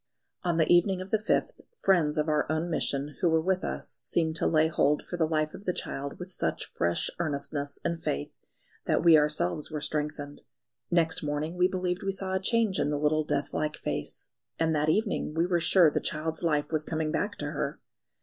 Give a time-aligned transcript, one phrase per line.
[0.41, 3.99] On the evening of the 5th, friends of our own Mission who were with us
[4.01, 8.01] seemed to lay hold for the life of the child with such fresh earnestness and
[8.01, 8.31] faith,
[8.85, 10.41] that we ourselves were strengthened.
[10.89, 14.89] Next morning we believed we saw a change in the little deathlike face, and that
[14.89, 17.79] evening we were sure the child's life was coming back to her.